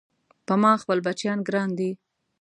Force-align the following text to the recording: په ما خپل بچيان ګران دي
په 0.45 0.53
ما 0.61 0.71
خپل 0.81 0.97
بچيان 1.05 1.39
ګران 1.47 1.69
دي 1.79 1.91